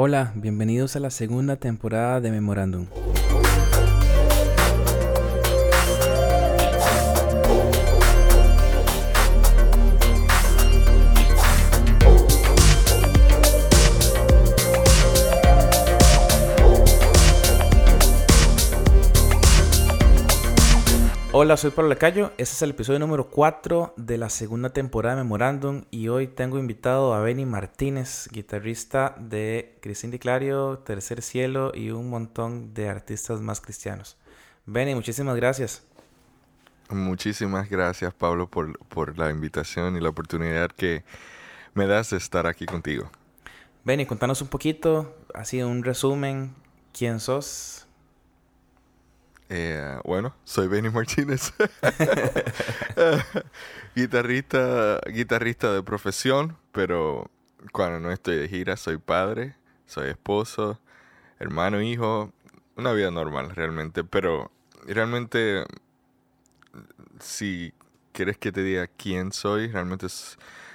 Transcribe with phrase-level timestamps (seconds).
[0.00, 2.86] Hola, bienvenidos a la segunda temporada de Memorandum.
[21.40, 22.32] Hola, soy Pablo Lecayo.
[22.36, 25.84] Este es el episodio número 4 de la segunda temporada de Memorandum.
[25.92, 31.90] Y hoy tengo invitado a Benny Martínez, guitarrista de Cristín Di Clario, Tercer Cielo y
[31.90, 34.16] un montón de artistas más cristianos.
[34.66, 35.84] Benny, muchísimas gracias.
[36.90, 41.04] Muchísimas gracias, Pablo, por, por la invitación y la oportunidad que
[41.72, 43.12] me das de estar aquí contigo.
[43.84, 46.52] Benny, contanos un poquito, así un resumen,
[46.92, 47.87] quién sos,
[49.48, 51.52] eh, bueno, soy Benny Martínez.
[53.96, 57.30] guitarrista, guitarrista de profesión, pero
[57.72, 60.80] cuando no estoy de gira soy padre, soy esposo,
[61.38, 62.32] hermano, hijo,
[62.76, 64.50] una vida normal realmente, pero
[64.86, 65.64] realmente
[67.18, 67.72] si
[68.12, 70.06] quieres que te diga quién soy, realmente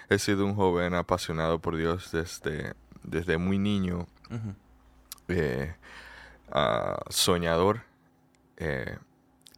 [0.09, 4.07] he sido un joven apasionado por Dios desde, desde muy niño,
[5.27, 5.75] eh,
[6.51, 7.92] ah, soñador
[8.65, 8.97] eh,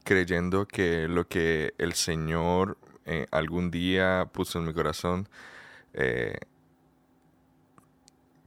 [0.04, 2.76] creyendo que lo que el Señor
[3.06, 5.30] eh, algún día puso en mi corazón,
[5.94, 6.40] eh,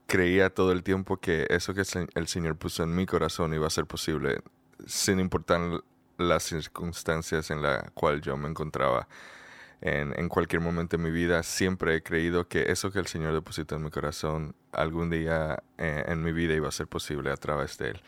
[0.09, 1.83] creía todo el tiempo que eso que
[2.15, 4.41] el Señor puso en mi corazón iba a ser posible,
[4.85, 5.61] sin importar
[6.17, 9.07] las circunstancias en las cuales yo me encontraba.
[9.81, 13.33] En, en, cualquier momento de mi vida, siempre he creído que eso que el Señor
[13.33, 17.79] depositó en mi corazón algún día en mi vida iba a ser posible a través
[17.79, 18.03] de Él.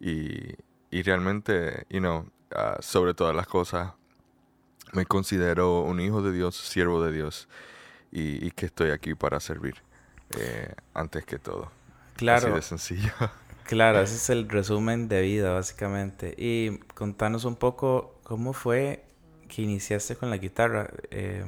[0.00, 0.56] Y,
[0.94, 3.94] y realmente, you know, ah, sobre todas las cosas,
[4.92, 7.48] me considero un hijo de Dios, siervo de Dios,
[8.12, 9.74] y, que estoy aquí para servir,
[10.38, 11.72] eh, antes que todo.
[12.14, 12.46] Claro.
[12.46, 13.12] Así de sencillo.
[13.64, 16.34] Claro, ese es el resumen de vida, básicamente.
[16.36, 19.06] Y contanos un poco cómo fue
[19.48, 20.90] que iniciaste con la guitarra.
[21.10, 21.46] Eh,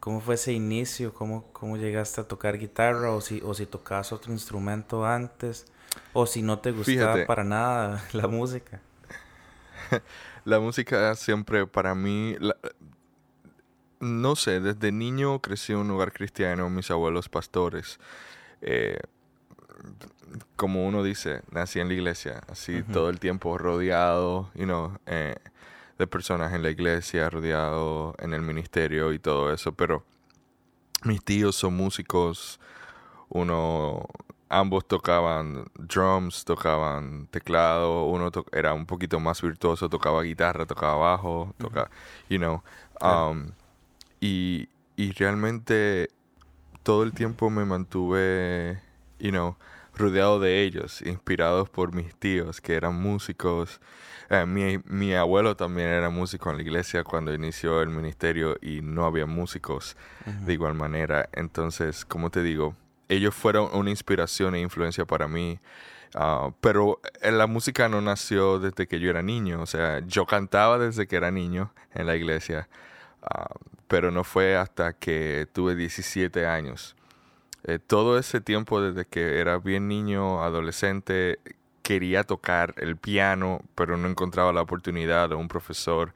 [0.00, 1.12] ¿Cómo fue ese inicio?
[1.12, 3.12] ¿Cómo, ¿Cómo llegaste a tocar guitarra?
[3.12, 5.69] ¿O si, o si tocabas otro instrumento antes?
[6.12, 8.80] O si no te gustaba para nada la música.
[10.44, 12.36] la música siempre para mí,
[14.00, 17.98] no sé, desde niño crecí en un lugar cristiano, mis abuelos pastores.
[18.62, 18.98] Eh,
[20.56, 25.36] como uno dice, nací en la iglesia, así todo el tiempo rodeado, you know, eh,
[25.98, 30.04] de personas en la iglesia, rodeado en el ministerio y todo eso, pero
[31.04, 32.60] mis tíos son músicos,
[33.28, 34.06] uno
[34.50, 41.54] ambos tocaban drums, tocaban teclado, uno era un poquito más virtuoso, tocaba guitarra, tocaba bajo,
[41.56, 41.88] tocaba,
[42.28, 42.62] you know.
[43.00, 43.52] Um,
[44.20, 46.10] y, y realmente
[46.82, 48.80] todo el tiempo me mantuve,
[49.20, 49.56] you know,
[49.94, 53.80] rodeado de ellos, inspirados por mis tíos que eran músicos.
[54.30, 58.80] Eh, mi, mi, abuelo también era músico en la iglesia cuando inició el ministerio y
[58.82, 59.96] no había músicos
[60.44, 61.28] de igual manera.
[61.32, 62.74] Entonces, como te digo,
[63.10, 65.58] ellos fueron una inspiración e influencia para mí.
[66.14, 70.26] Ah, pero eh, la música no nació desde que yo era niño, o sea, yo
[70.26, 72.68] cantaba desde que era niño en la iglesia,
[73.22, 73.54] ah,
[73.88, 76.96] pero no fue hasta que tuve 17 años.
[77.64, 81.38] Eh, todo ese tiempo desde que era bien niño, adolescente,
[81.82, 86.12] quería tocar el piano, pero no encontraba la oportunidad de un profesor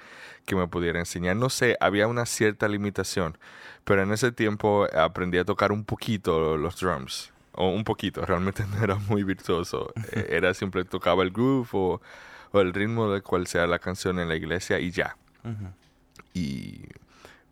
[0.46, 1.36] que me pudiera enseñar.
[1.36, 3.38] No sé, había una cierta limitación.
[3.84, 7.32] Pero en ese tiempo aprendí a tocar un poquito los drums.
[7.52, 9.92] O un poquito, realmente no era muy virtuoso.
[10.12, 12.00] Eh, era siempre tocaba el groove o,
[12.54, 15.16] el ritmo de cual sea la canción en la iglesia y ya.
[16.32, 16.82] Y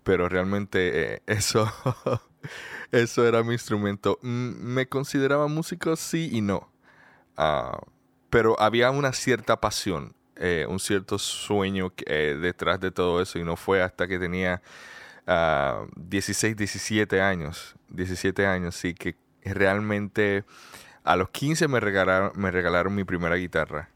[0.05, 1.71] pero realmente eh, eso
[2.93, 4.19] eso era mi instrumento.
[4.23, 6.71] me consideraba músico sí y no.
[7.37, 7.81] Ah,
[8.33, 13.57] pero había una cierta pasión, eh, un cierto sueño detrás de todo eso y no
[13.57, 14.63] fue hasta que tenía
[15.27, 20.45] 16, 17 años, 17 años, sí, que realmente
[21.05, 23.91] a los 15 me regalaron, me regalaron mi primera guitarra.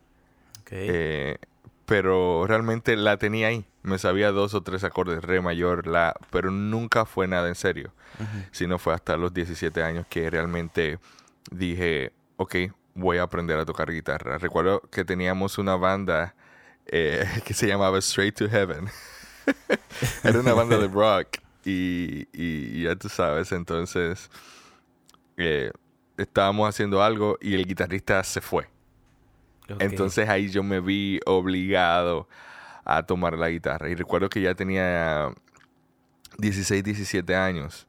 [0.71, 1.39] Eh,
[1.87, 3.65] pero realmente la tenía ahí.
[3.83, 7.93] Me sabía dos o tres acordes, re mayor, la, pero nunca fue nada en serio.
[8.51, 10.99] Sino fue hasta los 17 años que realmente
[11.51, 12.55] dije, ok,
[12.97, 14.39] voy a aprender a tocar guitarra.
[14.39, 16.35] Recuerdo que teníamos una banda
[16.87, 18.89] eh, que se llamaba Straight to Heaven.
[20.25, 24.31] Era una banda de rock y, y, ya tú sabes, entonces
[25.37, 25.71] eh,
[26.17, 28.69] estábamos haciendo algo y el guitarrista se fue.
[29.81, 32.29] Entonces ahí yo me vi obligado
[32.85, 33.89] a tomar la guitarra.
[33.89, 35.33] Y recuerdo que ya tenía
[36.39, 37.87] 16, 17 años.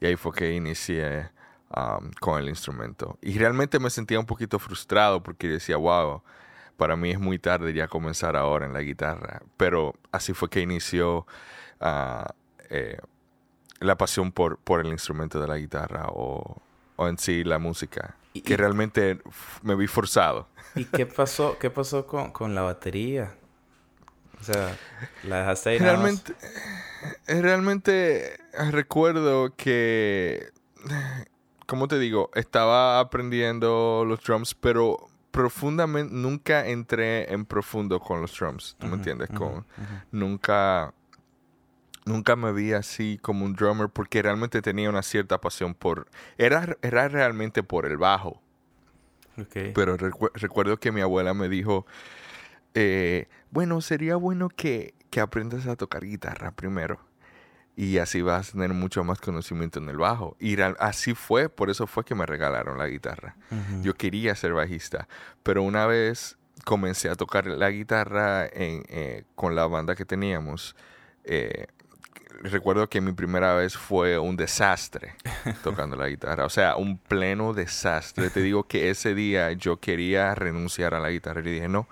[0.00, 1.30] Y ahí fue que inicié
[1.76, 3.18] um, con el instrumento.
[3.20, 6.22] Y realmente me sentía un poquito frustrado porque decía, wow,
[6.76, 9.42] para mí es muy tarde ya comenzar ahora en la guitarra.
[9.56, 11.26] Pero así fue que inició
[11.80, 12.34] ah,
[12.70, 12.98] eh,
[13.80, 16.60] la pasión por, por el instrumento de la guitarra o,
[16.96, 18.16] o en sí la música.
[18.32, 19.20] que realmente
[19.62, 20.48] me vi forzado.
[20.74, 23.34] ¿Y qué pasó, qué pasó con, con la batería?
[24.40, 24.76] O sea,
[25.24, 26.34] la dejaste ahí Realmente,
[27.26, 28.38] eh, realmente
[28.70, 30.50] recuerdo que,
[31.70, 32.30] ¿cómo te digo?
[32.34, 38.96] Estaba aprendiendo los drums, pero profundamente, nunca entré en profundo con los drums, ¿tú me
[38.96, 39.30] entiendes?
[39.30, 39.64] con,
[40.10, 40.92] Nunca,
[42.04, 46.08] nunca me vi así como un drummer porque realmente tenía una cierta pasión por,
[46.38, 48.42] era, era realmente por el bajo.
[49.72, 51.86] Pero recuerdo que mi abuela me dijo,
[52.74, 56.98] eh, bueno, sería bueno que, que aprendas a tocar guitarra primero.
[57.76, 60.36] Y así vas a tener mucho más conocimiento en el bajo.
[60.38, 63.36] Y así fue, por eso fue que me regalaron la guitarra.
[63.82, 65.08] Yo quería ser bajista,
[65.42, 70.76] pero una vez comencé a tocar la guitarra en, eh, con la banda que teníamos.
[71.24, 71.66] Eh,
[72.42, 75.14] recuerdo que mi primera vez fue un desastre
[75.62, 76.44] tocando la guitarra.
[76.44, 78.30] O sea, un pleno desastre.
[78.30, 81.88] Te digo que ese día yo quería renunciar a la guitarra y dije, no,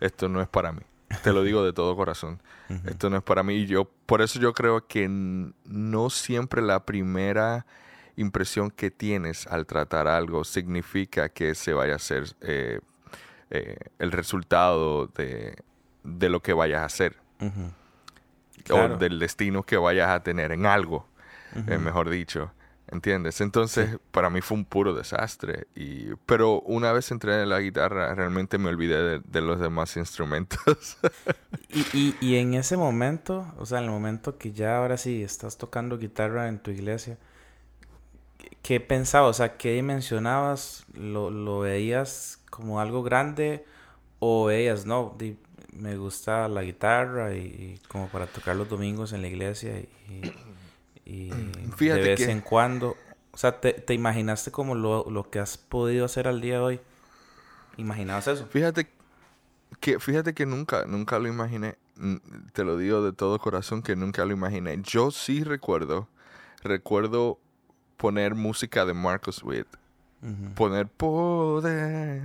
[0.00, 0.82] esto no es para mí.
[1.22, 2.40] Te lo digo de todo corazón.
[2.86, 3.66] Esto no es para mí.
[3.66, 7.66] Yo, por eso yo creo que no siempre la primera
[8.16, 12.80] impresión que tienes al tratar algo significa que se vaya a ser eh,
[13.50, 15.54] eh, el resultado de,
[16.02, 17.16] lo que vayas a hacer.
[18.70, 21.06] O del destino que vayas a tener en algo,
[21.66, 22.52] eh, mejor dicho.
[22.92, 23.40] ¿Entiendes?
[23.40, 25.66] Entonces, para mí fue un puro desastre.
[25.74, 30.98] Y, pero una vez entré en la guitarra, realmente me olvidé de, los demás instrumentos.
[31.70, 35.56] y, y, en ese momento, o sea, en el momento que ya ahora sí estás
[35.56, 37.16] tocando guitarra en tu iglesia,
[38.60, 39.30] ¿qué pensabas?
[39.30, 40.84] O sea, ¿qué dimensionabas?
[40.92, 43.64] ¿Lo, lo veías como algo grande?
[44.18, 45.16] ¿O veías, no,
[45.72, 49.88] me gusta la guitarra y, como para tocar los domingos en la iglesia y
[51.12, 51.30] y
[51.88, 52.96] de vez en cuando,
[53.32, 56.60] o sea, te, te imaginaste como lo, lo, que has podido hacer al día de
[56.60, 56.80] hoy.
[57.76, 58.46] ¿Imaginabas eso?
[58.46, 58.88] Fíjate
[59.80, 61.76] que, fíjate que nunca, nunca lo imaginé.
[62.52, 64.80] Te lo digo de todo corazón que nunca lo imaginé.
[64.82, 66.08] Yo sí recuerdo,
[66.62, 67.38] recuerdo
[67.96, 69.66] poner música de Marcus Witt.
[70.54, 72.22] Poner poder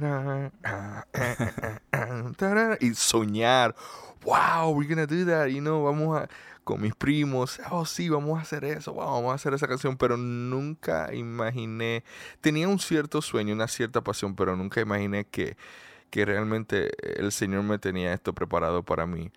[2.80, 3.76] y soñar.
[4.24, 5.48] Wow, we're gonna do that.
[5.48, 6.30] You know, vamos a
[6.68, 10.18] con mis primos, oh sí, vamos a hacer eso, vamos a hacer esa canción, pero
[10.18, 12.04] nunca imaginé,
[12.42, 15.56] tenía un cierto sueño, una cierta pasión, pero nunca imaginé que,
[16.10, 16.90] que realmente
[17.22, 19.32] el Señor me tenía esto preparado para mí.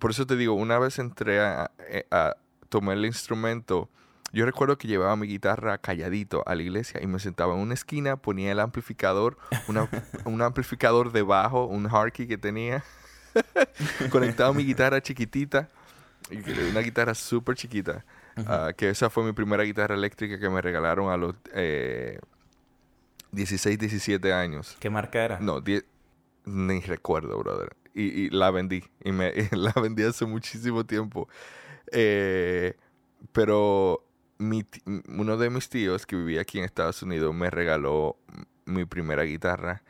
[0.00, 1.70] Por eso te digo, una vez entré a,
[2.10, 2.34] a,
[2.68, 3.88] tomar el instrumento,
[4.32, 7.74] yo recuerdo que llevaba mi guitarra calladito a la iglesia y me sentaba en una
[7.74, 9.38] esquina, ponía el amplificador,
[10.24, 12.82] un amplificador debajo, un Harkey que tenía,
[14.10, 15.70] conectaba mi guitarra chiquitita
[16.30, 18.04] una guitarra súper chiquita.
[18.46, 21.34] Ah, que esa fue mi primera guitarra eléctrica que me regalaron a los
[23.32, 24.76] 16, eh, 17 años.
[24.78, 25.40] ¿Qué marca era?
[25.40, 25.62] No,
[26.44, 27.76] ni recuerdo, brother.
[27.94, 28.84] Y, la vendí.
[29.02, 31.28] Y, me, la vendí hace muchísimo tiempo.
[31.92, 32.74] Eh,
[33.32, 34.04] pero
[35.08, 38.18] uno de mis tíos que vivía aquí en Estados Unidos me regaló
[38.66, 39.82] mi primera guitarra.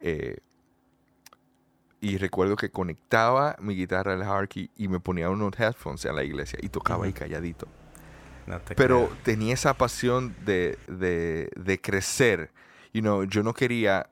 [0.00, 0.38] Eh,
[2.04, 6.22] y recuerdo que conectaba mi guitarra al Harkey y me ponía unos headphones en la
[6.22, 7.66] iglesia y tocaba ahí calladito.
[8.76, 12.50] Pero tenía esa pasión de, de, de, crecer.
[12.92, 14.10] You know, yo no quería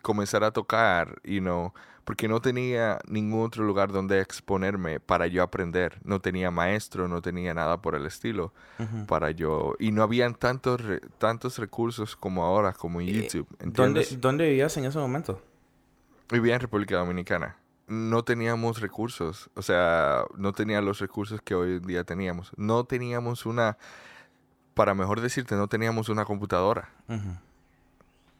[0.00, 1.72] comenzar a tocar, you know,
[2.04, 5.98] porque no tenía ningún otro lugar donde exponerme para yo aprender.
[6.04, 8.52] No tenía maestro, no tenía nada por el estilo
[9.08, 9.74] para yo.
[9.80, 10.80] Y no habían tantos,
[11.18, 13.48] tantos recursos como ahora, como en eh, YouTube.
[13.58, 15.42] ¿Dónde, ¿Dónde vivías en ese momento?
[16.30, 17.56] Vivía en República Dominicana.
[17.86, 22.50] No teníamos recursos, o sea, no tenía los recursos que hoy en día teníamos.
[22.56, 23.76] No teníamos una,
[24.72, 26.88] para mejor decirte, no teníamos una computadora.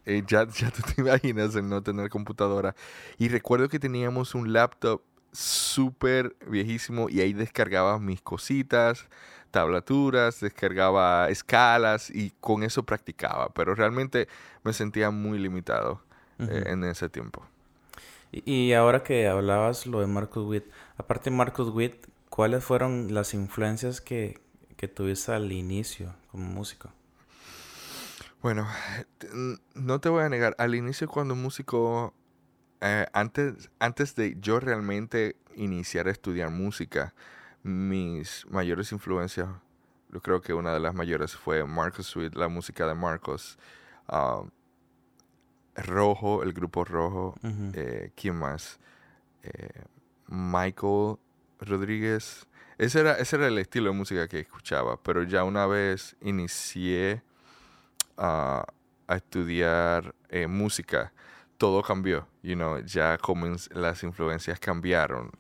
[0.07, 2.75] Eh, ya, ya te imaginas el no tener computadora.
[3.19, 9.09] Y recuerdo que teníamos un laptop súper viejísimo y ahí descargaba mis cositas,
[9.51, 13.51] tablaturas, descargaba escalas y con eso practicaba.
[13.51, 14.29] Pero realmente
[14.63, 16.03] me sentía muy limitado
[16.39, 17.45] eh, en ese tiempo.
[18.45, 20.65] Y ahora que hablabas lo de Marcus Witt,
[20.97, 24.41] aparte de Marcus Witt, ¿cuáles fueron las influencias que,
[24.77, 26.91] que tuviste al inicio como músico?
[28.43, 28.67] Bueno,
[29.75, 32.13] no te voy a negar, al inicio cuando músico,
[32.81, 37.15] eh, antes, antes de yo realmente iniciar a estudiar música,
[37.63, 39.49] mis mayores influencias
[40.15, 43.59] yo creo que una de las mayores fue Marcos Sweet, la música de Marcos.
[44.07, 44.45] Ah,
[45.77, 47.35] Rojo, el grupo Rojo.
[47.75, 48.79] Eh, ¿Quién más?
[49.43, 49.83] Eh,
[50.29, 51.17] Michael
[51.61, 52.47] Rodríguez.
[52.79, 57.23] Ese era, ese era el estilo de música que escuchaba, pero ya una vez inicié
[58.17, 58.65] a
[59.09, 61.13] estudiar eh, música,
[61.59, 63.19] todo cambió, you know, ya
[63.71, 65.31] las influencias cambiaron.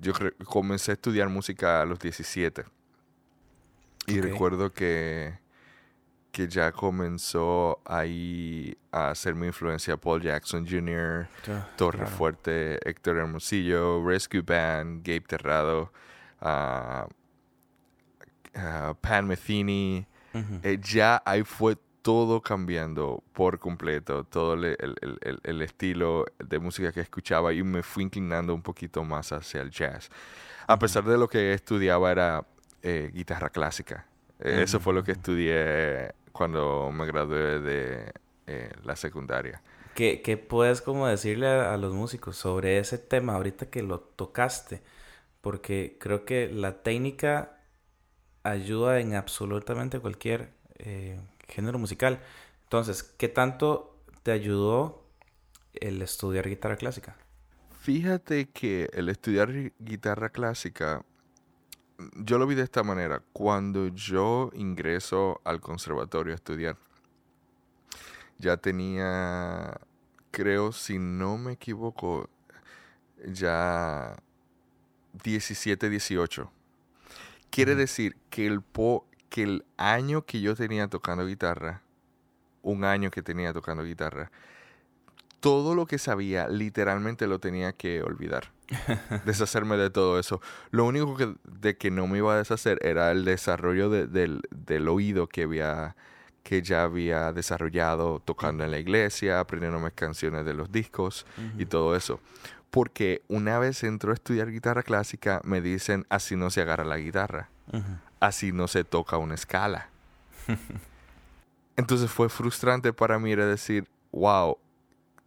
[0.00, 0.12] yo
[0.44, 2.64] comencé a estudiar música a los 17
[4.06, 5.38] y recuerdo que
[6.30, 11.28] que ya comenzó ahí a ser mi influencia Paul Jackson Jr.,
[11.76, 15.92] Torre Fuerte, Héctor Hermosillo, Rescue Band, Gabe Terrado,
[16.40, 17.08] uh,
[19.00, 20.06] Pan Metheny.
[20.62, 24.76] Eh, ya ahí fue todo cambiando por completo, todo el,
[25.42, 29.70] el, estilo de música que escuchaba y me fui inclinando un poquito más hacia el
[29.70, 30.08] jazz.
[30.66, 32.46] A pesar de lo que estudiaba era
[32.82, 34.06] eh, guitarra clásica.
[34.38, 38.12] Eso fue lo que estudié cuando me gradué de
[38.46, 39.62] eh, la secundaria.
[39.94, 44.82] ¿Qué, ¿Qué, puedes como decirle a, los músicos sobre ese tema ahorita que lo tocaste?
[45.40, 47.58] Porque creo que la técnica
[48.42, 52.20] ayuda en absolutamente cualquier eh, género musical.
[52.64, 55.04] Entonces, ¿qué tanto te ayudó
[55.74, 57.16] el estudiar guitarra clásica?
[57.80, 61.04] Fíjate que el estudiar guitarra clásica
[62.14, 63.22] yo lo vi de esta manera.
[63.32, 66.76] Cuando yo ingreso al conservatorio a estudiar,
[68.38, 69.78] ya tenía,
[70.30, 72.28] creo, si no me equivoco,
[73.26, 74.16] ya
[75.22, 76.50] 17, 18.
[77.50, 81.82] Quiere decir que el, po, que el año que yo tenía tocando guitarra,
[82.62, 84.30] un año que tenía tocando guitarra,
[85.40, 88.52] todo lo que sabía literalmente lo tenía que olvidar.
[89.24, 90.40] deshacerme de todo eso.
[90.70, 94.88] Lo único que, de que no me iba a deshacer era el desarrollo del, del,
[94.88, 95.96] oído que había
[96.42, 101.26] que ya había desarrollado tocando en la iglesia, aprendiéndome canciones de los discos
[101.58, 102.18] y todo eso.
[102.70, 106.96] Porque una vez entro a estudiar guitarra clásica, me dicen así no se agarra la
[106.96, 107.50] guitarra,
[108.20, 109.90] así no se toca una escala.
[111.76, 114.56] Entonces fue frustrante para mí era decir, wow,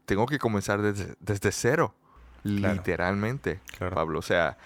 [0.06, 1.94] tengo que comenzar desde, desde cero.
[2.44, 4.20] Literalmente, Pablo.
[4.20, 4.58] O sea,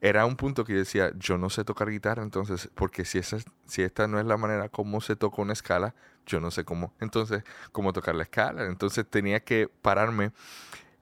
[0.00, 3.38] era un punto que yo decía, yo no sé tocar guitarra, entonces, porque si, esa,
[3.66, 5.94] si esta no es la manera como se toca una escala,
[6.26, 8.66] yo no sé cómo, entonces, cómo tocar la escala.
[8.66, 10.32] Entonces tenía que pararme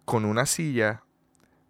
[0.05, 1.03] con una silla,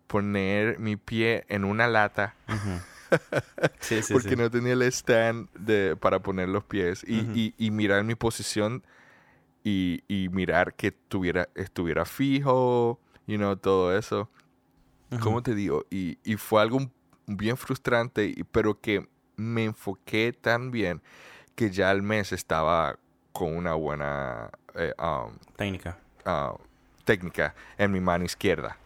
[0.07, 2.35] poner mi pie en una lata.
[4.13, 8.85] porque no tenía el stand de, para poner los pies y, y, mirar mi posición
[9.63, 14.29] y, y, mirar que tuviera, estuviera fijo, you know, todo eso.
[15.19, 15.87] ¿Cómo te digo?
[15.91, 16.89] Y, y fue algo
[17.27, 21.03] bien frustrante, pero que me enfoqué tan bien
[21.55, 22.99] que ya al mes estaba
[23.33, 25.99] con una buena eh, um, técnica.
[26.25, 26.57] Uh,
[27.05, 28.77] técnica en mi mano izquierda.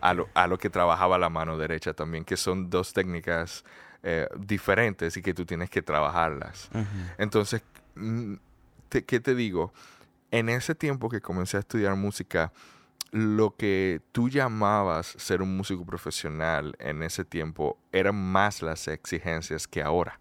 [0.00, 3.64] A, lo, a, lo, que trabajaba la mano derecha también, que son dos técnicas
[4.02, 6.68] eh, diferentes y que tú tienes que trabajarlas.
[7.16, 7.62] Entonces,
[7.94, 8.34] mm,
[8.90, 9.72] ¿qué te digo?
[10.30, 12.52] En ese tiempo que comencé a estudiar música,
[13.10, 19.66] lo que tú llamabas ser un músico profesional en ese tiempo eran más las exigencias
[19.66, 20.20] que ahora.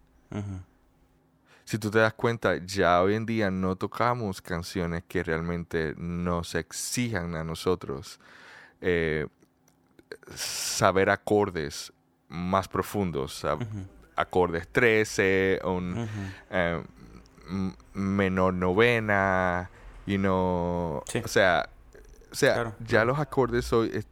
[1.66, 6.56] Si tú te das cuenta, ya hoy en día no tocamos canciones que realmente nos
[6.56, 8.20] exijan a nosotros
[8.80, 9.28] eh,
[10.34, 11.92] saber acordes
[12.30, 13.46] más profundos,
[14.16, 16.08] acordes 13, un
[16.50, 16.84] eh,
[17.94, 19.70] menor novena,
[20.06, 21.70] y no, o sea,
[22.38, 24.06] o sea, ya los acordes hoy,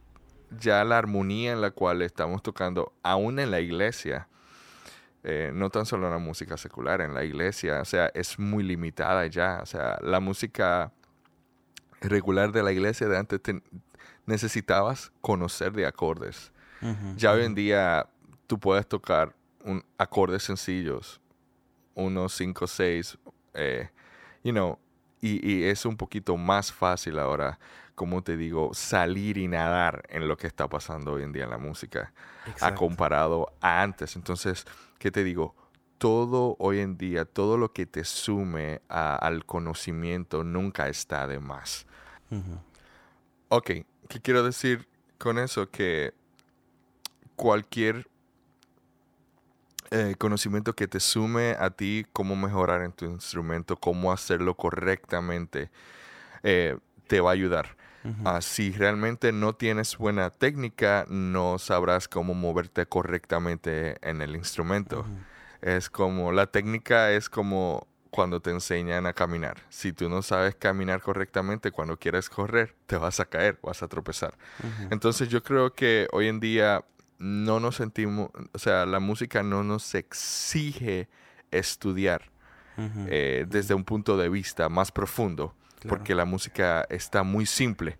[0.58, 4.26] ya la armonía en la cual estamos tocando, aún en la iglesia,
[5.22, 8.64] eh, no tan solo en la música secular, en la iglesia, o sea, es muy
[8.64, 9.60] limitada ya.
[9.62, 10.92] O sea, la música
[12.00, 13.40] regular de la iglesia de antes
[14.26, 16.50] necesitabas conocer de acordes.
[17.14, 18.08] ya hoy en día
[18.48, 21.20] tú puedes tocar un, acordes sencillos,
[21.94, 23.16] unos cinco, seis,
[23.54, 23.88] eh,
[24.42, 24.80] you know,
[25.20, 27.58] y, y, es un poquito más fácil ahora
[27.96, 31.50] como te digo, salir y nadar en lo que está pasando hoy en día en
[31.50, 32.12] la música,
[32.60, 34.16] a comparado a antes.
[34.16, 34.66] Entonces,
[34.98, 35.56] ¿qué te digo?
[35.96, 41.86] Todo hoy en día, todo lo que te sume al conocimiento nunca está de más.
[43.48, 43.70] Ok,
[44.08, 45.70] ¿qué quiero decir con eso?
[45.70, 46.12] Que
[47.34, 48.06] cualquier
[49.90, 55.70] eh, conocimiento que te sume a ti cómo mejorar en tu instrumento, cómo hacerlo correctamente,
[56.42, 56.76] eh,
[57.06, 57.76] te va a ayudar.
[58.24, 65.04] Ah, si realmente no tienes buena técnica, no sabrás cómo moverte correctamente en el instrumento.
[65.60, 69.58] Es como, la técnica es como cuando te enseñan a caminar.
[69.68, 73.88] Si tú no sabes caminar correctamente, cuando quieres correr, te vas a caer, vas a
[73.88, 74.38] tropezar.
[74.90, 76.84] Entonces yo creo que hoy en día
[77.18, 81.08] no nos sentimos, o sea, la música no nos exige
[81.50, 82.30] estudiar
[83.08, 85.54] eh, desde un punto de vista más profundo,
[85.88, 87.98] porque la música está muy simple,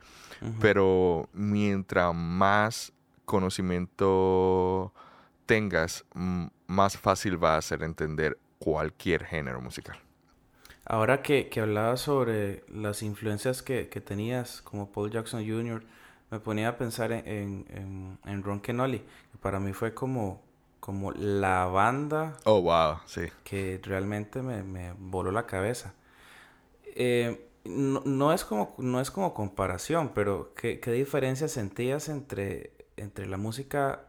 [0.61, 2.93] pero mientras más
[3.25, 4.93] conocimiento
[5.47, 6.05] tengas,
[6.67, 9.99] más fácil va a ser entender cualquier género musical.
[10.85, 15.83] Ahora que, que hablabas sobre las influencias que, que, tenías como Paul Jackson Jr.,
[16.31, 20.43] me ponía a pensar en, en, en, Ron Kenoli, que para mí fue como,
[20.81, 23.23] como la banda oh, wow, sí.
[23.45, 25.95] que realmente me, me voló la cabeza.
[26.85, 32.73] Eh, no, no, es como, no es como comparación, pero ¿qué, qué diferencia sentías entre,
[32.97, 34.03] entre la música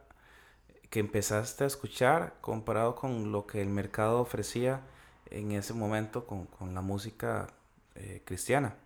[0.90, 4.82] que empezaste a escuchar comparado con lo que el mercado ofrecía
[5.30, 7.48] en ese momento con, con la música
[7.94, 8.76] eh, cristiana.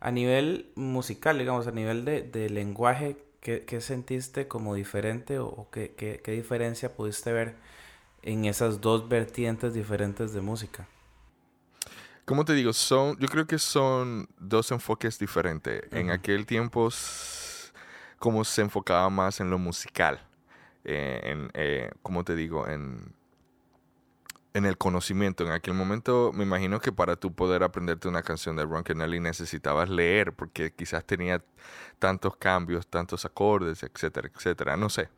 [0.00, 5.68] A nivel musical, digamos, a nivel de, de lenguaje, ¿qué, ¿qué, sentiste como diferente o,
[5.72, 7.56] qué, qué, qué, diferencia pudiste ver
[8.22, 10.86] en esas dos vertientes diferentes de música?
[12.24, 15.82] Como te digo, son, yo creo que son dos enfoques diferentes.
[15.92, 16.90] En aquel tiempo,
[18.18, 20.20] como se enfocaba más en lo musical
[20.90, 23.12] eh, en, eh, como te digo, en,
[24.54, 25.44] en el conocimiento.
[25.44, 29.20] En aquel momento me imagino que para tú poder aprenderte una canción de Ron Kennedy
[29.20, 31.42] necesitabas leer porque quizás tenía
[31.98, 34.76] tantos cambios, tantos acordes, etcétera, etcétera.
[34.76, 35.08] No sé,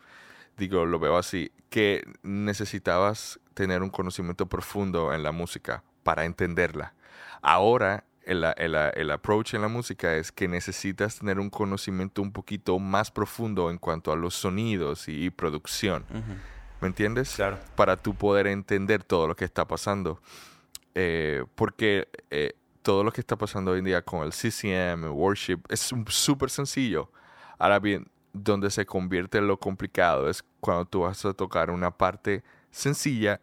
[0.56, 6.94] digo, lo veo así, que necesitabas tener un conocimiento profundo en la música para entenderla.
[7.42, 12.32] Ahora el, el, el, approach en la música es que necesitas tener un conocimiento un
[12.32, 16.04] poquito más profundo en cuanto a los sonidos y, producción.
[16.80, 17.34] ¿Me entiendes?
[17.34, 17.58] Claro.
[17.76, 20.20] Para tú poder entender todo lo que está pasando.
[20.94, 25.10] Eh, porque eh, todo lo que está pasando hoy en día con el CCM, el
[25.10, 27.10] worship, es súper sencillo.
[27.58, 31.90] Ahora bien, donde se convierte en lo complicado es cuando tú vas a tocar una
[31.90, 33.40] parte sencilla,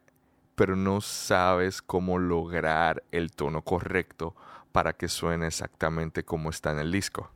[0.55, 4.35] pero no sabes cómo lograr el tono correcto
[4.71, 7.29] para que suene exactamente como está en el disco.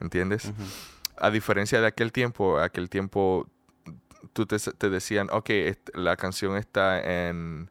[0.00, 0.52] ¿Entiendes?
[1.16, 3.48] A diferencia de aquel tiempo, aquel tiempo
[4.32, 5.50] tú te, decían, ok,
[5.94, 7.70] la canción está en,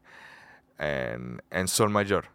[0.77, 2.29] en, sol mayor.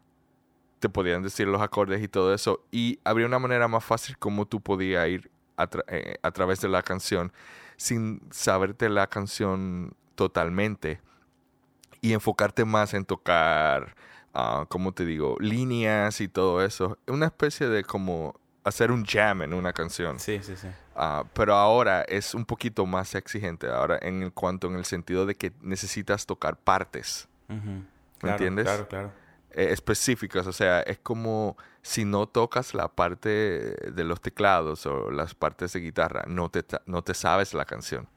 [0.79, 2.65] Te podían decir los acordes y todo eso.
[2.71, 6.69] Y habría una manera más fácil como tú podías ir a, eh, a través de
[6.69, 7.33] la canción
[7.77, 11.01] sin saberte la canción totalmente
[12.01, 13.95] y enfocarte más en tocar
[14.35, 16.99] uh, como te digo, líneas y todo eso.
[17.07, 20.19] Una especie de como hacer un jam en una canción.
[20.19, 20.69] Sí, sí, sí.
[20.97, 23.69] Uh, pero ahora es un poquito más exigente.
[23.69, 27.29] Ahora, en cuanto en el sentido de que necesitas tocar partes.
[27.49, 28.65] ¿Me entiendes?
[28.65, 29.13] Claro, claro.
[29.51, 30.47] Eh, específicas.
[30.47, 35.73] O sea, es como si no tocas la parte de los teclados o las partes
[35.73, 38.09] de guitarra, no te, no te sabes la canción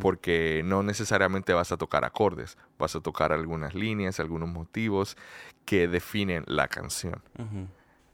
[0.00, 5.16] porque no necesariamente vas a tocar acordes, vas a tocar algunas líneas, algunos motivos
[5.64, 7.22] que definen la canción.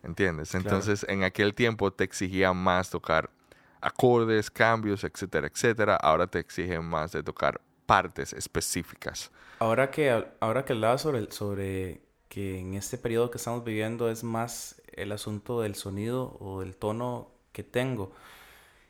[0.02, 0.54] ¿Entiendes?
[0.54, 3.30] Entonces, en aquel tiempo te exigía más tocar
[3.80, 5.96] acordes, cambios, etcétera, etcétera.
[5.96, 9.30] Ahora te exigen más de tocar partes específicas.
[9.58, 14.22] Ahora que, ahora que hablaba sobre, sobre que en este periodo que estamos viviendo es
[14.22, 18.12] más el asunto del sonido o del tono que tengo.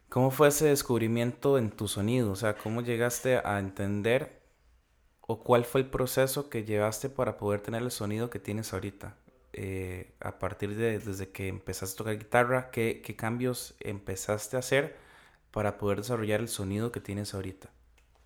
[0.09, 2.33] ¿Cómo fue ese descubrimiento en tu sonido?
[2.33, 4.41] O sea, ¿cómo llegaste a entender
[5.21, 9.17] o cuál fue el proceso que llevaste para poder tener el sonido que tienes ahorita?
[9.53, 14.59] Eh, a partir de desde que empezaste a tocar guitarra, ¿qué, ¿qué, cambios empezaste a
[14.61, 14.97] hacer
[15.51, 17.71] para poder desarrollar el sonido que tienes ahorita?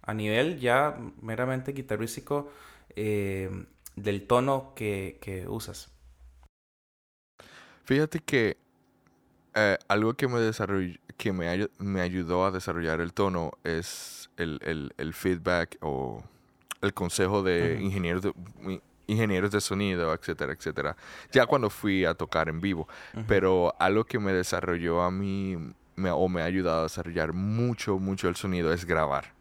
[0.03, 2.51] A nivel ya meramente guitarrístico
[2.97, 5.91] eh, del tono que, que usas.
[7.85, 8.57] Fíjate que
[9.55, 14.59] eh, algo que me desarrolló, que me, me, ayudó a desarrollar el tono es el,
[14.63, 16.25] el, el feedback o
[16.81, 18.33] el consejo de, ingenieros de
[19.07, 20.97] ingenieros de sonido, etcétera, etcétera.
[21.33, 22.89] Ya cuando fui a tocar en vivo.
[23.27, 25.57] Pero algo que me desarrolló a mí
[25.97, 29.33] me, o me ha ayudado a desarrollar mucho, mucho el sonido es grabar.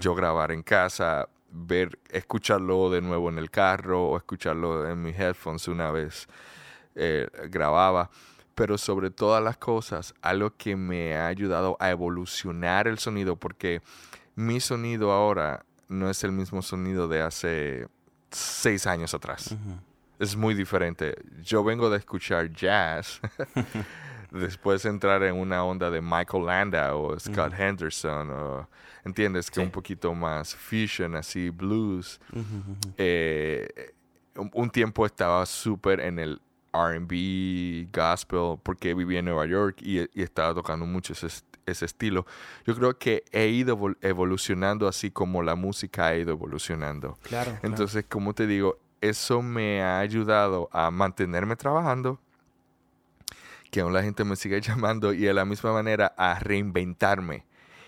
[0.00, 5.18] Yo grabar en casa, ver, escucharlo de nuevo en el carro o escucharlo en mis
[5.18, 6.26] headphones una vez
[6.94, 8.10] eh, grababa
[8.56, 13.82] pero sobre todas las cosas, algo que me ha ayudado a evolucionar el sonido, porque
[14.34, 17.86] mi sonido ahora no es el mismo sonido de hace
[18.36, 19.54] seis años atrás.
[20.18, 21.16] Es muy diferente.
[21.42, 23.20] Yo vengo de escuchar jazz
[24.30, 28.68] después entrar en una onda de Michael Landa o Scott Henderson, o,
[29.04, 29.50] ¿entiendes?
[29.50, 32.20] Que un poquito más fusion, así, blues.
[32.96, 33.92] Eh,
[34.52, 36.40] un, tiempo estaba súper en el
[36.72, 42.26] RB, gospel, porque vivía en Nueva York y, estaba tocando mucho ese, ese, estilo.
[42.64, 47.18] Yo creo que he ido evolucionando así como la música ha ido evolucionando.
[47.22, 47.58] Claro.
[47.62, 52.18] Entonces, como te digo, eso me ha ayudado a mantenerme trabajando,
[53.70, 57.44] que aún la gente me siga llamando y de la misma manera a reinventarme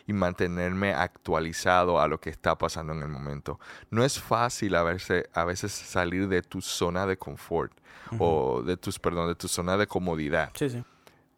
[0.06, 3.60] y mantenerme actualizado a lo que está pasando en el momento.
[3.90, 7.72] No es fácil a veces, a veces salir de tu zona de confort
[8.18, 10.50] o de tus, perdón, de tu zona de comodidad.
[10.54, 10.82] Sí, sí.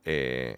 [0.04, 0.56] Eh,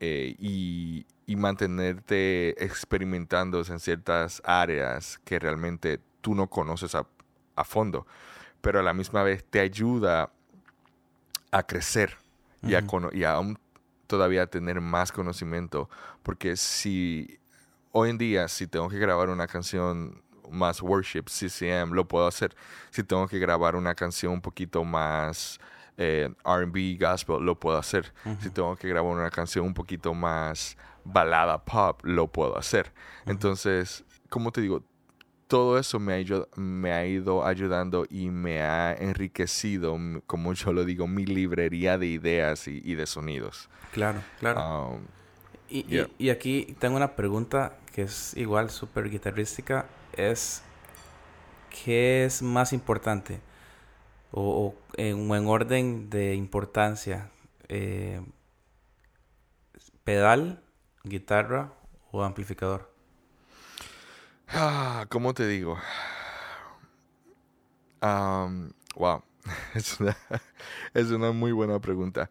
[0.00, 7.06] eh, y, y, mantenerte experimentando en ciertas áreas que realmente tú no conoces a,
[7.54, 8.06] a fondo,
[8.60, 10.32] pero a la misma vez te ayuda
[11.50, 12.16] a crecer
[12.62, 13.58] y, a, y aún
[14.06, 15.88] todavía tener más conocimiento,
[16.22, 17.38] porque si
[17.92, 22.56] hoy en día, si tengo que grabar una canción más worship, CCM, lo puedo hacer.
[22.90, 25.60] Si tengo que grabar una canción un poquito más
[26.02, 28.10] eh, RB, gospel, lo puedo hacer.
[28.40, 32.90] Si tengo que grabar una canción un poquito más balada pop, lo puedo hacer.
[33.26, 34.82] Entonces, como te digo,
[35.46, 40.86] todo eso me ha, me ha ido ayudando y me ha enriquecido, como yo lo
[40.86, 43.68] digo, mi librería de ideas y, de sonidos.
[43.92, 44.92] Claro, claro.
[44.92, 45.02] Um,
[45.68, 49.84] y, aquí tengo una pregunta que es igual súper guitarrística.
[50.16, 50.62] Es,
[51.84, 53.40] ¿qué es más importante?
[54.32, 57.30] O, en, en, orden de importancia.
[57.68, 58.20] Eh,
[60.04, 60.62] ¿Pedal,
[61.04, 61.72] guitarra
[62.12, 62.90] o amplificador?
[64.48, 65.78] Ah, ¿Cómo te digo?
[68.96, 69.22] wow,
[69.74, 70.16] es una,
[70.94, 72.30] es una muy buena pregunta.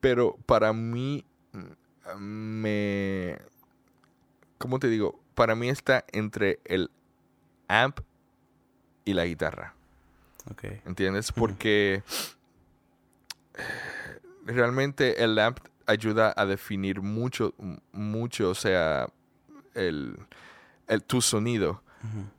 [0.00, 3.38] Pero para mí, mm, me...
[4.58, 5.20] ¿Cómo te digo?
[5.34, 6.90] Para mí está entre el
[7.68, 8.00] amp
[9.04, 9.74] y la guitarra.
[10.52, 10.80] Okay.
[10.86, 11.32] ¿Entiendes?
[11.32, 12.02] Porque
[14.44, 17.54] realmente el amp ayuda a definir mucho,
[17.92, 19.08] mucho, o sea,
[19.74, 20.16] el
[20.86, 21.82] el, tu sonido.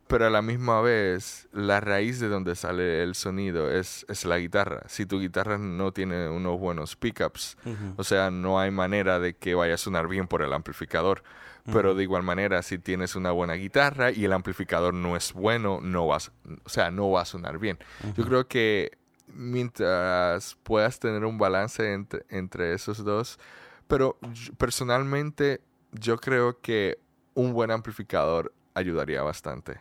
[0.08, 4.40] Pero a la misma vez, la raíz de donde sale el sonido es, es la
[4.40, 4.82] guitarra.
[4.88, 7.58] Si tu guitarra no tiene unos buenos pickups,
[7.96, 11.24] o sea, no hay manera de que vaya a sonar bien por el amplificador.
[11.72, 15.80] Pero de igual manera, si tienes una buena guitarra y el amplificador no es bueno,
[15.82, 16.32] no vas,
[16.64, 17.78] o sea, no va a sonar bien.
[18.18, 18.98] Yo creo que
[19.28, 23.40] mientras puedas tener un balance entre, entre esos dos,
[23.88, 24.18] pero
[24.58, 27.00] personalmente yo creo que
[27.34, 29.80] un buen amplificador ayudaría bastante.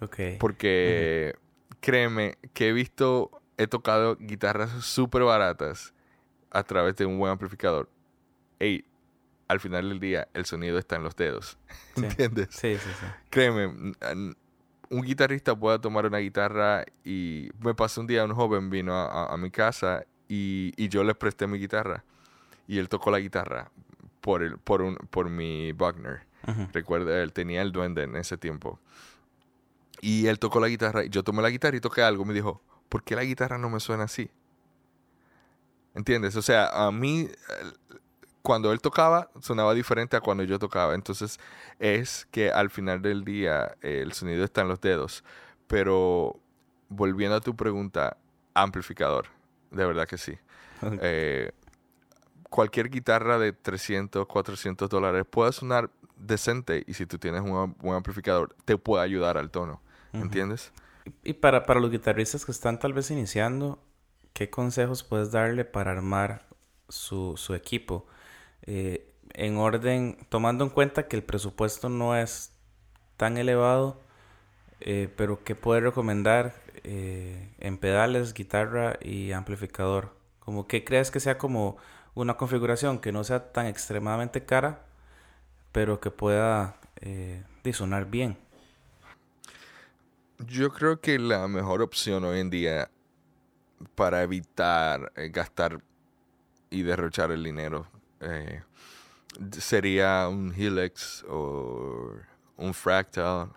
[0.00, 0.18] Ok.
[0.38, 1.34] Porque
[1.80, 5.94] créeme que he visto, he tocado guitarras súper baratas
[6.50, 7.88] a través de un buen amplificador.
[8.60, 8.84] Y
[9.48, 11.58] al final del día el sonido está en los dedos.
[11.96, 12.48] ¿Entiendes?
[12.50, 13.06] Sí, sí, sí.
[13.30, 13.94] Créeme,
[14.90, 19.36] un guitarrista puede tomar una guitarra y me pasó un día un joven vino a,
[19.38, 22.04] mi casa y, y, yo le presté mi guitarra
[22.68, 23.70] y él tocó la guitarra
[24.20, 26.22] por, el, por, un, por mi Wagner.
[26.72, 28.78] Recuerda, él tenía el duende en ese tiempo.
[30.00, 31.04] Y él tocó la guitarra.
[31.04, 32.24] Y yo tomé la guitarra y toqué algo.
[32.24, 34.30] Me dijo, ¿por qué la guitarra no me suena así?
[35.94, 36.36] ¿Entiendes?
[36.36, 37.28] O sea, a mí,
[38.42, 40.94] cuando él tocaba, sonaba diferente a cuando yo tocaba.
[40.94, 41.38] Entonces,
[41.78, 45.22] es que al final del día el sonido está en los dedos.
[45.68, 46.40] Pero,
[46.88, 48.16] volviendo a tu pregunta,
[48.54, 49.26] amplificador.
[49.70, 50.36] De verdad que sí.
[51.00, 51.52] Eh,
[52.50, 57.96] cualquier guitarra de 300, 400 dólares puede sonar decente y si tú tienes un buen
[57.96, 59.80] amplificador, te puede ayudar al tono.
[60.12, 60.72] ¿Entiendes?
[61.24, 63.78] Y para, para los guitarristas que están tal vez iniciando,
[64.32, 66.46] ¿qué consejos puedes darle para armar
[66.88, 68.06] su, su equipo?
[68.62, 72.52] Eh, en orden, tomando en cuenta que el presupuesto no es
[73.16, 74.00] tan elevado,
[74.80, 80.14] eh, pero ¿qué puedes recomendar eh, en pedales, guitarra y amplificador?
[80.40, 81.76] Como que crees que sea como
[82.14, 84.84] una configuración que no sea tan extremadamente cara,
[85.72, 88.36] pero que pueda eh, sonar bien.
[90.38, 92.90] Yo creo que la mejor opción hoy en día
[93.94, 95.82] para evitar eh, gastar
[96.70, 97.86] y derrochar el dinero
[98.20, 98.62] eh,
[99.58, 102.14] sería un Helix o
[102.56, 103.50] un Fractal.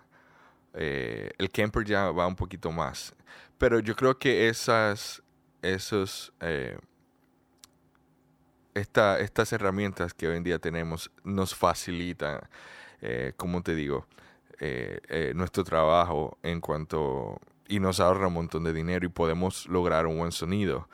[0.74, 3.14] Eh, el Camper ya va un poquito más.
[3.58, 5.22] Pero yo creo que esas,
[5.62, 6.32] esos
[8.76, 12.40] estas herramientas que hoy en día tenemos nos facilitan,
[13.00, 14.06] eh, como te digo,
[14.60, 19.66] eh, eh, nuestro trabajo en cuanto y nos ahorra un montón de dinero y podemos
[19.66, 20.88] lograr un buen sonido.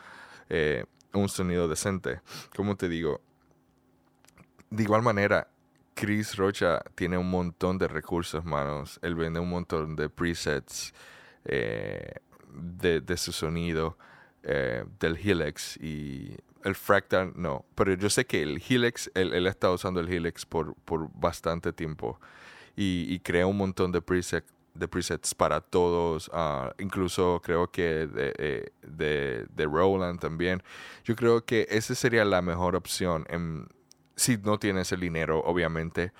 [1.14, 2.20] un sonido decente.
[2.56, 3.20] Como te digo,
[4.70, 5.48] de igual manera,
[5.94, 8.98] Chris Rocha tiene un montón de recursos, manos.
[9.02, 10.94] Él vende un montón de presets
[11.44, 12.14] eh,
[12.54, 13.98] de, su sonido,
[14.42, 17.64] del Helix y el Fractal, no.
[17.74, 21.08] Pero yo sé que el Helix, él, él ha estado usando el Helix por, por
[21.14, 22.20] bastante tiempo
[22.76, 28.06] y, y crea un montón de presets de presets para todos, ah, incluso creo que
[28.06, 30.62] de, eh, de, de, Roland también.
[31.04, 33.26] Yo creo que esa sería la mejor opción
[34.16, 36.12] si no tienes el dinero, obviamente,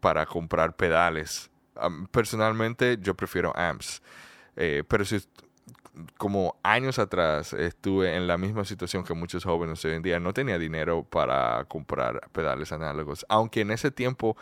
[0.00, 1.50] para comprar pedales.
[2.10, 4.02] personalmente, yo prefiero amps.
[4.56, 5.20] Eh, pero si
[6.18, 10.32] como años atrás estuve en la misma situación que muchos jóvenes hoy en día, no
[10.32, 14.36] tenía dinero para comprar pedales análogos, aunque en ese tiempo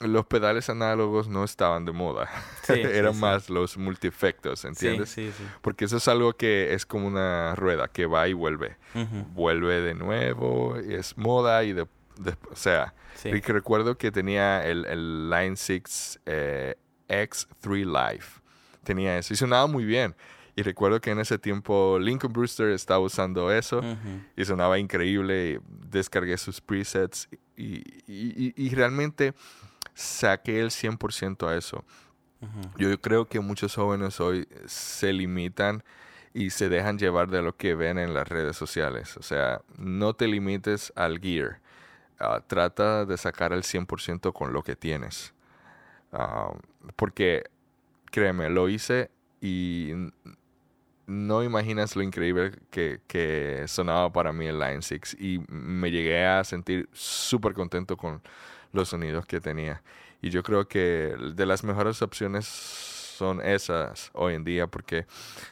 [0.00, 2.28] los pedales análogos no estaban de moda,
[2.68, 5.16] eran más los multiefectos, ¿entiendes?
[5.62, 8.76] Porque eso es algo que es como una rueda que va y vuelve,
[9.32, 15.30] vuelve de nuevo, y es moda y de, o sea, recuerdo que tenía el, el
[15.30, 16.74] Line 6 eh,
[17.08, 18.24] X3 Live.
[18.82, 20.14] Tenía eso y sonaba muy bien.
[20.56, 23.80] Y recuerdo que en ese tiempo Lincoln Brewster estaba usando eso
[24.36, 25.60] y sonaba increíble.
[25.90, 29.34] Descargué sus presets y, y, realmente
[29.94, 31.84] saqué el 100% a eso.
[32.76, 35.82] Yo creo que muchos jóvenes hoy se limitan
[36.34, 39.16] y se dejan llevar de lo que ven en las redes sociales.
[39.16, 41.60] O sea, no te limites al gear.
[42.18, 45.32] Ah, trata de sacar el 100% con lo que tienes.
[46.12, 46.52] Ah,
[46.96, 47.44] porque,
[48.10, 49.92] créeme, lo hice y
[51.06, 56.44] no imaginas lo increíble que, sonaba para mí el Line 6 y me llegué a
[56.44, 58.22] sentir súper contento con
[58.72, 59.82] los sonidos que tenía.
[60.22, 65.06] Y yo creo que de las mejores opciones son esas hoy en día porque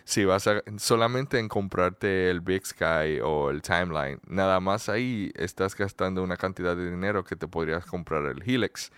[0.04, 5.32] si vas a solamente en comprarte el Big Sky o el Timeline, nada más ahí
[5.34, 8.90] estás gastando una cantidad de dinero que te podrías comprar el Helix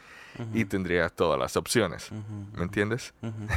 [0.52, 2.10] y tendrías todas las opciones.
[2.54, 3.14] ¿Me entiendes?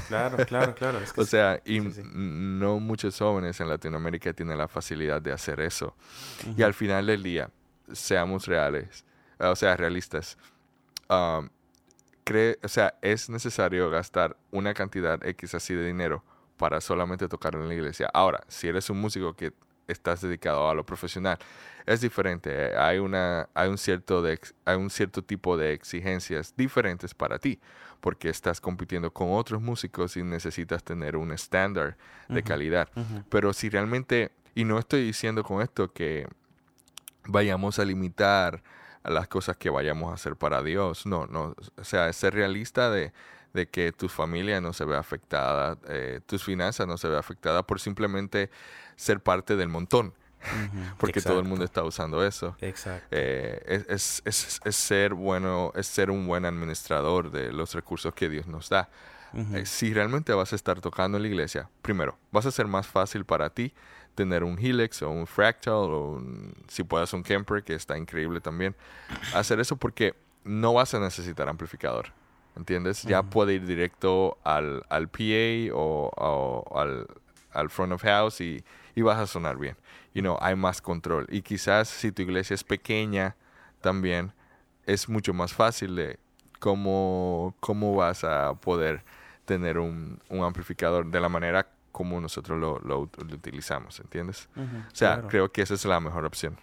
[0.07, 0.99] Claro, claro, claro.
[1.15, 5.95] o sea, y no muchos jóvenes en Latinoamérica tienen la facilidad de hacer eso.
[6.55, 7.49] Y al final del día,
[7.91, 9.05] seamos reales,
[9.39, 10.37] o sea, realistas.
[11.09, 11.49] Um,
[12.27, 16.23] cree, o sea, es necesario gastar una cantidad X así de dinero
[16.57, 18.09] para solamente tocar en la iglesia.
[18.13, 19.53] Ahora, si eres un músico que
[19.87, 21.37] estás dedicado a lo profesional,
[21.85, 22.77] es diferente.
[22.77, 27.61] Hay una, hay un cierto de, hay un cierto tipo de exigencias diferentes para ti,
[28.01, 31.95] porque estás compitiendo con otros músicos y necesitas tener un estándar
[32.27, 32.89] de calidad.
[33.29, 36.27] Pero si realmente, y no estoy diciendo con esto que
[37.25, 38.61] vayamos a limitar
[39.09, 41.05] las cosas que vayamos a hacer para Dios.
[41.05, 43.13] No, no, o sea, ser realista de,
[43.53, 47.63] de que tu familia no se ve afectada, eh, tus finanzas no se ve afectada
[47.63, 48.49] por simplemente
[48.95, 50.13] ser parte del montón.
[50.97, 52.55] Porque todo el mundo está usando eso.
[52.61, 53.07] Exacto.
[53.11, 58.29] Eh, es, es, es, ser bueno, es ser un buen administrador de los recursos que
[58.29, 58.89] Dios nos da.
[59.33, 62.87] Eh, si realmente vas a estar tocando en la iglesia, primero, vas a ser más
[62.87, 63.73] fácil para ti
[64.17, 66.19] tener un Helix o un Fractal o
[66.67, 68.75] si puedes un Kemper, que está increíble también.
[69.33, 72.07] Hacer eso porque no vas a necesitar amplificador.
[72.55, 73.03] ¿Entiendes?
[73.03, 77.05] Ya puede ir directo al, al PA o, al,
[77.51, 78.63] al, front of house y,
[78.95, 79.77] y, vas a sonar bien.
[80.15, 81.27] You know, hay más control.
[81.29, 83.35] Y quizás si tu iglesia es pequeña
[83.81, 84.33] también,
[84.87, 86.17] es mucho más fácil de
[86.59, 89.03] cómo, cómo vas a poder
[89.45, 94.49] tener un, un amplificador de la manera como nosotros lo, lo, utilizamos, ¿entiendes?
[94.55, 96.55] o sea, creo que esa es la mejor opción.